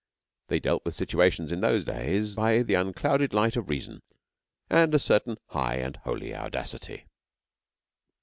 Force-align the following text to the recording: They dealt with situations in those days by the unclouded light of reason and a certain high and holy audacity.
They 0.47 0.59
dealt 0.59 0.83
with 0.83 0.95
situations 0.95 1.51
in 1.51 1.61
those 1.61 1.85
days 1.85 2.35
by 2.35 2.63
the 2.63 2.73
unclouded 2.73 3.35
light 3.35 3.55
of 3.55 3.69
reason 3.69 4.01
and 4.67 4.95
a 4.95 4.97
certain 4.97 5.37
high 5.49 5.75
and 5.75 5.95
holy 5.97 6.33
audacity. 6.33 7.05